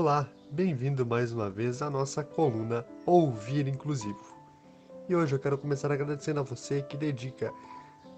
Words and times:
Olá, 0.00 0.28
bem-vindo 0.52 1.04
mais 1.04 1.32
uma 1.32 1.50
vez 1.50 1.82
à 1.82 1.90
nossa 1.90 2.22
coluna 2.22 2.86
Ouvir 3.04 3.66
Inclusivo. 3.66 4.32
E 5.08 5.16
hoje 5.16 5.34
eu 5.34 5.40
quero 5.40 5.58
começar 5.58 5.90
agradecendo 5.90 6.38
a 6.38 6.44
você 6.44 6.82
que 6.82 6.96
dedica 6.96 7.52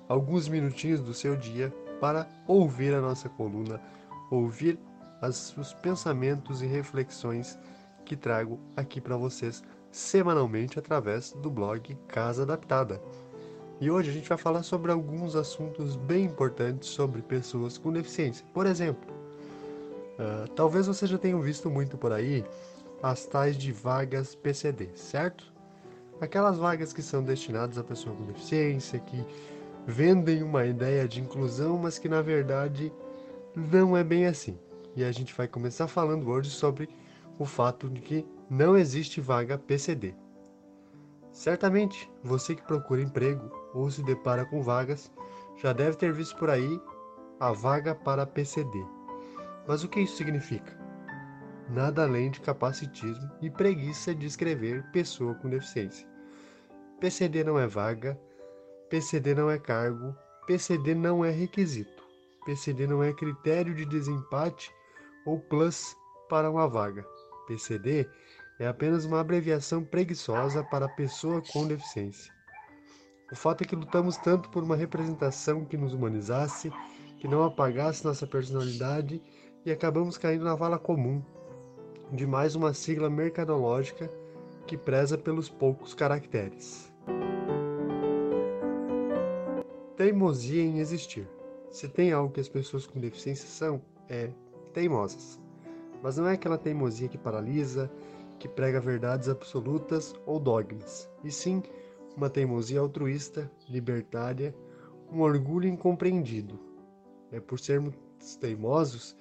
alguns 0.06 0.46
minutinhos 0.46 1.00
do 1.00 1.14
seu 1.14 1.34
dia 1.34 1.72
para 1.98 2.28
ouvir 2.46 2.92
a 2.92 3.00
nossa 3.00 3.30
coluna, 3.30 3.80
ouvir 4.30 4.78
as, 5.22 5.56
os 5.56 5.72
pensamentos 5.72 6.60
e 6.60 6.66
reflexões 6.66 7.58
que 8.04 8.14
trago 8.14 8.60
aqui 8.76 9.00
para 9.00 9.16
vocês 9.16 9.64
semanalmente 9.90 10.78
através 10.78 11.32
do 11.32 11.50
blog 11.50 11.96
Casa 12.06 12.42
Adaptada. 12.42 13.00
E 13.80 13.90
hoje 13.90 14.10
a 14.10 14.12
gente 14.12 14.28
vai 14.28 14.36
falar 14.36 14.64
sobre 14.64 14.92
alguns 14.92 15.34
assuntos 15.34 15.96
bem 15.96 16.26
importantes 16.26 16.90
sobre 16.90 17.22
pessoas 17.22 17.78
com 17.78 17.90
deficiência. 17.90 18.44
Por 18.52 18.66
exemplo, 18.66 19.19
uh, 20.20 20.48
talvez 20.54 20.86
você 20.86 21.06
já 21.06 21.18
tenha 21.18 21.38
visto 21.40 21.70
muito 21.70 21.96
por 21.96 22.12
aí 22.12 22.44
as 23.02 23.24
tais 23.24 23.56
de 23.56 23.72
vagas 23.72 24.34
PCD, 24.34 24.90
certo? 24.94 25.52
Aquelas 26.20 26.58
vagas 26.58 26.92
que 26.92 27.02
são 27.02 27.22
destinadas 27.22 27.78
a 27.78 27.84
pessoa 27.84 28.14
com 28.14 28.24
deficiência, 28.24 28.98
que 28.98 29.24
vendem 29.86 30.42
uma 30.42 30.66
ideia 30.66 31.08
de 31.08 31.20
inclusão, 31.20 31.78
mas 31.78 31.98
que 31.98 32.08
na 32.08 32.20
verdade 32.20 32.92
não 33.56 33.96
é 33.96 34.04
bem 34.04 34.26
assim. 34.26 34.58
E 34.94 35.02
a 35.02 35.10
gente 35.10 35.34
vai 35.34 35.48
começar 35.48 35.88
falando 35.88 36.28
hoje 36.28 36.50
sobre 36.50 36.88
o 37.38 37.46
fato 37.46 37.88
de 37.88 38.00
que 38.00 38.26
não 38.50 38.76
existe 38.76 39.20
vaga 39.20 39.56
PCD. 39.56 40.14
Certamente, 41.32 42.10
você 42.22 42.54
que 42.54 42.62
procura 42.62 43.00
emprego 43.00 43.50
ou 43.72 43.90
se 43.90 44.02
depara 44.02 44.44
com 44.44 44.62
vagas 44.62 45.10
já 45.56 45.72
deve 45.72 45.96
ter 45.96 46.12
visto 46.12 46.36
por 46.36 46.50
aí 46.50 46.80
a 47.38 47.52
vaga 47.52 47.94
para 47.94 48.26
PCD. 48.26 48.84
Mas 49.70 49.84
o 49.84 49.88
que 49.88 50.00
isso 50.00 50.16
significa? 50.16 50.76
Nada 51.68 52.02
além 52.02 52.28
de 52.28 52.40
capacitismo 52.40 53.30
e 53.40 53.48
preguiça 53.48 54.12
de 54.12 54.26
escrever 54.26 54.82
pessoa 54.90 55.32
com 55.36 55.48
deficiência. 55.48 56.08
PCD 56.98 57.44
não 57.44 57.56
é 57.56 57.68
vaga, 57.68 58.20
PCD 58.88 59.32
não 59.32 59.48
é 59.48 59.60
cargo, 59.60 60.12
PCD 60.44 60.92
não 60.92 61.24
é 61.24 61.30
requisito, 61.30 62.02
PCD 62.44 62.88
não 62.88 63.00
é 63.00 63.12
critério 63.12 63.72
de 63.72 63.84
desempate 63.84 64.74
ou 65.24 65.38
plus 65.38 65.96
para 66.28 66.50
uma 66.50 66.66
vaga. 66.66 67.06
PCD 67.46 68.08
é 68.58 68.66
apenas 68.66 69.04
uma 69.04 69.20
abreviação 69.20 69.84
preguiçosa 69.84 70.64
para 70.64 70.88
pessoa 70.88 71.40
com 71.52 71.68
deficiência. 71.68 72.34
O 73.30 73.36
fato 73.36 73.62
é 73.62 73.64
que 73.64 73.76
lutamos 73.76 74.16
tanto 74.16 74.50
por 74.50 74.64
uma 74.64 74.74
representação 74.74 75.64
que 75.64 75.76
nos 75.76 75.94
humanizasse, 75.94 76.72
que 77.20 77.28
não 77.28 77.44
apagasse 77.44 78.04
nossa 78.04 78.26
personalidade 78.26 79.22
e 79.64 79.70
acabamos 79.70 80.16
caindo 80.16 80.44
na 80.44 80.54
vala 80.54 80.78
comum 80.78 81.22
de 82.12 82.26
mais 82.26 82.54
uma 82.54 82.72
sigla 82.72 83.10
mercadológica 83.10 84.10
que 84.66 84.76
preza 84.76 85.18
pelos 85.18 85.48
poucos 85.48 85.94
caracteres. 85.94 86.92
Teimosia 89.96 90.62
em 90.62 90.78
existir. 90.78 91.28
Se 91.70 91.88
tem 91.88 92.12
algo 92.12 92.32
que 92.32 92.40
as 92.40 92.48
pessoas 92.48 92.86
com 92.86 92.98
deficiência 92.98 93.46
são, 93.46 93.82
é 94.08 94.30
teimosas. 94.72 95.38
Mas 96.02 96.16
não 96.16 96.26
é 96.26 96.32
aquela 96.32 96.56
teimosia 96.56 97.08
que 97.08 97.18
paralisa, 97.18 97.90
que 98.38 98.48
prega 98.48 98.80
verdades 98.80 99.28
absolutas 99.28 100.14
ou 100.24 100.40
dogmas, 100.40 101.08
e 101.22 101.30
sim 101.30 101.62
uma 102.16 102.30
teimosia 102.30 102.80
altruísta, 102.80 103.50
libertária, 103.68 104.54
um 105.12 105.20
orgulho 105.20 105.68
incompreendido. 105.68 106.58
É 107.30 107.38
por 107.38 107.60
sermos 107.60 107.94
teimosos 108.40 109.14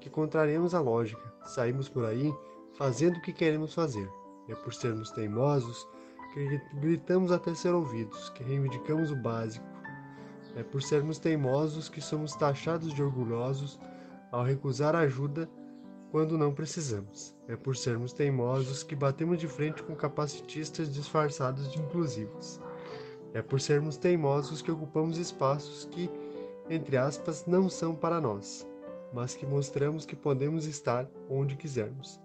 que 0.00 0.10
contrariamos 0.10 0.74
a 0.74 0.80
lógica, 0.80 1.22
saímos 1.44 1.88
por 1.88 2.04
aí 2.04 2.32
fazendo 2.76 3.16
o 3.16 3.22
que 3.22 3.32
queremos 3.32 3.74
fazer. 3.74 4.10
É 4.48 4.54
por 4.54 4.72
sermos 4.72 5.10
teimosos 5.10 5.86
que 6.32 6.60
gritamos 6.74 7.32
até 7.32 7.54
ser 7.54 7.74
ouvidos, 7.74 8.30
que 8.30 8.44
reivindicamos 8.44 9.10
o 9.10 9.16
básico. 9.16 9.66
É 10.54 10.62
por 10.62 10.82
sermos 10.82 11.18
teimosos 11.18 11.88
que 11.88 12.00
somos 12.00 12.34
taxados 12.34 12.92
de 12.94 13.02
orgulhosos 13.02 13.78
ao 14.30 14.44
recusar 14.44 14.94
ajuda 14.94 15.48
quando 16.10 16.38
não 16.38 16.52
precisamos. 16.52 17.34
É 17.48 17.56
por 17.56 17.76
sermos 17.76 18.12
teimosos 18.12 18.82
que 18.82 18.94
batemos 18.94 19.38
de 19.38 19.48
frente 19.48 19.82
com 19.82 19.94
capacitistas 19.94 20.92
disfarçados 20.92 21.70
de 21.72 21.78
inclusivos. 21.78 22.60
É 23.34 23.42
por 23.42 23.60
sermos 23.60 23.96
teimosos 23.96 24.62
que 24.62 24.70
ocupamos 24.70 25.18
espaços 25.18 25.86
que, 25.90 26.10
entre 26.70 26.96
aspas, 26.96 27.44
não 27.46 27.68
são 27.68 27.94
para 27.94 28.20
nós, 28.20 28.66
mas 29.12 29.34
que 29.34 29.46
mostramos 29.46 30.04
que 30.04 30.16
podemos 30.16 30.66
estar 30.66 31.08
onde 31.28 31.56
quisermos. 31.56 32.20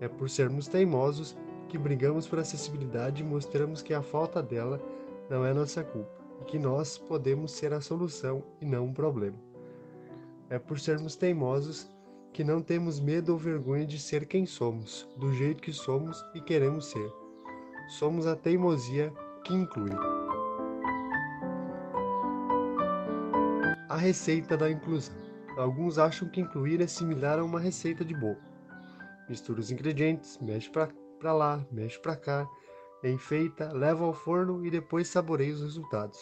É 0.00 0.08
por 0.08 0.28
sermos 0.28 0.68
teimosos 0.68 1.36
que 1.68 1.78
brigamos 1.78 2.26
por 2.26 2.38
acessibilidade 2.38 3.22
e 3.22 3.26
mostramos 3.26 3.82
que 3.82 3.94
a 3.94 4.02
falta 4.02 4.42
dela 4.42 4.80
não 5.28 5.44
é 5.44 5.52
nossa 5.52 5.82
culpa 5.82 6.10
e 6.40 6.44
que 6.44 6.58
nós 6.58 6.98
podemos 6.98 7.52
ser 7.52 7.72
a 7.72 7.80
solução 7.80 8.42
e 8.60 8.64
não 8.64 8.86
um 8.86 8.92
problema. 8.92 9.38
É 10.50 10.58
por 10.58 10.78
sermos 10.78 11.16
teimosos 11.16 11.88
que 12.32 12.44
não 12.44 12.60
temos 12.60 13.00
medo 13.00 13.32
ou 13.32 13.38
vergonha 13.38 13.86
de 13.86 13.98
ser 13.98 14.26
quem 14.26 14.44
somos, 14.44 15.08
do 15.16 15.32
jeito 15.32 15.62
que 15.62 15.72
somos 15.72 16.24
e 16.34 16.40
queremos 16.40 16.86
ser. 16.86 17.12
Somos 17.98 18.26
a 18.26 18.34
teimosia 18.34 19.12
que 19.44 19.54
inclui. 19.54 19.92
A 23.88 23.96
receita 23.96 24.56
da 24.56 24.70
inclusão. 24.70 25.23
Alguns 25.56 25.98
acham 25.98 26.28
que 26.28 26.40
incluir 26.40 26.80
é 26.80 26.86
similar 26.86 27.38
a 27.38 27.44
uma 27.44 27.60
receita 27.60 28.04
de 28.04 28.14
bolo. 28.14 28.40
Mistura 29.28 29.60
os 29.60 29.70
ingredientes, 29.70 30.38
mexe 30.38 30.70
para 30.70 31.32
lá, 31.32 31.64
mexe 31.70 31.98
para 31.98 32.16
cá, 32.16 32.48
enfeita, 33.04 33.72
leva 33.72 34.04
ao 34.04 34.12
forno 34.12 34.64
e 34.66 34.70
depois 34.70 35.08
saboreia 35.08 35.54
os 35.54 35.62
resultados. 35.62 36.18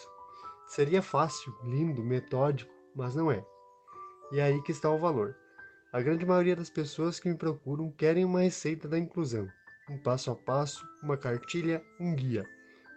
Seria 0.67 1.03
fácil, 1.03 1.55
lindo, 1.65 2.03
metódico, 2.03 2.73
mas 2.95 3.15
não 3.15 3.31
é. 3.31 3.45
E 4.33 4.39
é 4.39 4.45
aí 4.45 4.63
que 4.63 4.73
está 4.73 4.91
o 4.91 4.99
valor. 4.99 5.35
A 5.93 6.01
grande 6.01 6.25
maioria 6.25 6.57
das 6.57 6.71
pessoas 6.71 7.19
que 7.21 7.29
me 7.29 7.37
procuram 7.37 7.91
querem 7.91 8.25
uma 8.25 8.41
receita 8.41 8.89
da 8.89 8.99
inclusão, 8.99 9.49
um 9.91 9.99
passo 9.99 10.31
a 10.31 10.37
passo, 10.37 10.87
uma 11.03 11.17
cartilha, 11.17 11.85
um 12.01 12.15
guia. 12.15 12.47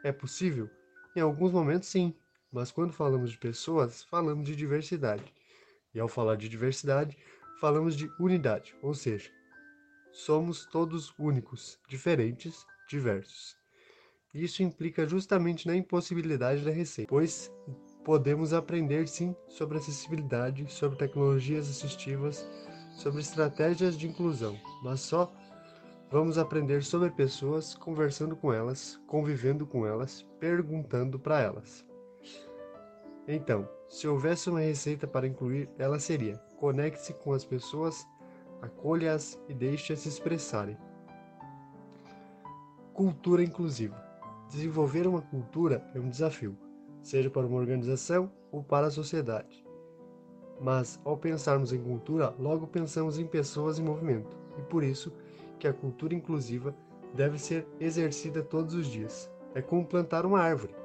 É 0.03 0.11
possível? 0.11 0.69
Em 1.15 1.21
alguns 1.21 1.51
momentos, 1.51 1.89
sim, 1.89 2.15
mas 2.51 2.71
quando 2.71 2.93
falamos 2.93 3.31
de 3.31 3.37
pessoas, 3.37 4.03
falamos 4.03 4.45
de 4.45 4.55
diversidade. 4.55 5.33
E 5.95 5.99
ao 5.99 6.09
falar 6.09 6.35
de 6.35 6.49
diversidade, 6.49 7.17
falamos 7.61 7.95
de 7.95 8.11
unidade, 8.19 8.75
ou 8.81 8.93
seja, 8.93 9.31
somos 10.11 10.65
todos 10.65 11.13
únicos, 11.17 11.79
diferentes, 11.87 12.67
diversos. 12.89 13.55
Isso 14.33 14.61
implica 14.61 15.07
justamente 15.07 15.65
na 15.65 15.75
impossibilidade 15.75 16.65
da 16.65 16.71
receita, 16.71 17.09
pois 17.09 17.49
podemos 18.03 18.53
aprender 18.53 19.07
sim 19.07 19.33
sobre 19.47 19.77
acessibilidade, 19.77 20.69
sobre 20.71 20.97
tecnologias 20.97 21.69
assistivas, 21.69 22.45
sobre 22.91 23.21
estratégias 23.21 23.97
de 23.97 24.07
inclusão, 24.07 24.59
mas 24.83 24.99
só 24.99 25.33
vamos 26.11 26.37
aprender 26.37 26.83
sobre 26.83 27.09
pessoas 27.09 27.73
conversando 27.73 28.35
com 28.35 28.53
elas, 28.53 28.99
convivendo 29.07 29.65
com 29.65 29.87
elas, 29.87 30.25
perguntando 30.39 31.17
para 31.17 31.39
elas. 31.39 31.85
Então, 33.27 33.67
se 33.89 34.07
houvesse 34.07 34.49
uma 34.49 34.59
receita 34.59 35.07
para 35.07 35.27
incluir, 35.27 35.69
ela 35.77 35.99
seria: 35.99 36.37
conecte-se 36.57 37.13
com 37.13 37.33
as 37.33 37.43
pessoas, 37.43 38.05
acolha-as 38.61 39.39
e 39.49 39.53
deixe-as 39.53 39.99
se 39.99 40.09
expressarem. 40.09 40.77
Cultura 42.93 43.43
inclusiva. 43.43 44.03
Desenvolver 44.49 45.07
uma 45.07 45.21
cultura 45.21 45.85
é 45.95 45.99
um 45.99 46.09
desafio, 46.09 46.55
seja 47.01 47.29
para 47.29 47.47
uma 47.47 47.57
organização 47.57 48.31
ou 48.51 48.63
para 48.63 48.87
a 48.87 48.91
sociedade. 48.91 49.65
Mas, 50.61 50.99
ao 51.03 51.17
pensarmos 51.17 51.73
em 51.73 51.81
cultura, 51.81 52.33
logo 52.39 52.67
pensamos 52.67 53.17
em 53.19 53.25
pessoas 53.25 53.79
em 53.79 53.83
movimento, 53.83 54.37
e 54.57 54.61
por 54.61 54.83
isso 54.83 55.11
que 55.59 55.67
a 55.67 55.73
cultura 55.73 56.13
inclusiva 56.13 56.75
deve 57.13 57.37
ser 57.37 57.67
exercida 57.79 58.43
todos 58.43 58.73
os 58.75 58.87
dias. 58.87 59.29
É 59.53 59.61
como 59.61 59.85
plantar 59.85 60.25
uma 60.25 60.39
árvore. 60.39 60.75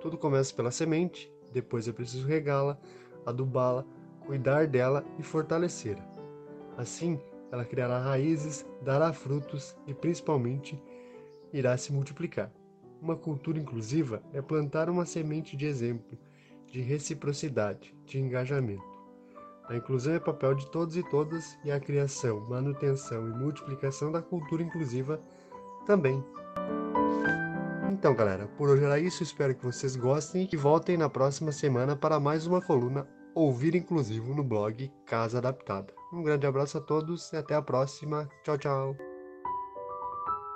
Tudo 0.00 0.16
começa 0.16 0.54
pela 0.54 0.70
semente, 0.70 1.30
depois 1.52 1.88
é 1.88 1.92
preciso 1.92 2.26
regá-la, 2.26 2.78
adubá-la, 3.26 3.84
cuidar 4.26 4.66
dela 4.66 5.04
e 5.18 5.22
fortalecê-la. 5.22 6.08
Assim, 6.76 7.20
ela 7.50 7.64
criará 7.64 7.98
raízes, 7.98 8.64
dará 8.82 9.12
frutos 9.12 9.76
e, 9.86 9.92
principalmente, 9.94 10.80
irá 11.52 11.76
se 11.76 11.92
multiplicar. 11.92 12.50
Uma 13.02 13.16
cultura 13.16 13.58
inclusiva 13.58 14.22
é 14.32 14.40
plantar 14.40 14.88
uma 14.88 15.04
semente 15.04 15.56
de 15.56 15.66
exemplo, 15.66 16.18
de 16.66 16.80
reciprocidade, 16.80 17.94
de 18.04 18.18
engajamento. 18.20 18.90
A 19.68 19.76
inclusão 19.76 20.14
é 20.14 20.20
papel 20.20 20.54
de 20.54 20.68
todos 20.70 20.96
e 20.96 21.02
todas 21.10 21.56
e 21.64 21.70
a 21.70 21.80
criação, 21.80 22.40
manutenção 22.48 23.28
e 23.28 23.30
multiplicação 23.30 24.10
da 24.10 24.20
cultura 24.20 24.62
inclusiva 24.62 25.20
também. 25.86 26.22
Então, 28.00 28.14
galera, 28.14 28.46
por 28.56 28.70
hoje 28.70 28.82
era 28.82 28.98
isso. 28.98 29.22
Espero 29.22 29.54
que 29.54 29.62
vocês 29.62 29.94
gostem 29.94 30.48
e 30.50 30.56
voltem 30.56 30.96
na 30.96 31.10
próxima 31.10 31.52
semana 31.52 31.94
para 31.94 32.18
mais 32.18 32.46
uma 32.46 32.62
coluna 32.62 33.06
Ouvir 33.34 33.74
Inclusivo 33.74 34.34
no 34.34 34.42
blog 34.42 34.90
Casa 35.04 35.36
Adaptada. 35.36 35.92
Um 36.10 36.22
grande 36.22 36.46
abraço 36.46 36.78
a 36.78 36.80
todos 36.80 37.30
e 37.30 37.36
até 37.36 37.54
a 37.54 37.60
próxima. 37.60 38.26
Tchau, 38.42 38.56
tchau. 38.56 39.09